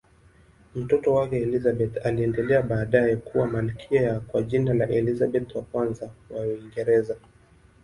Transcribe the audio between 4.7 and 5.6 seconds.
la Elizabeth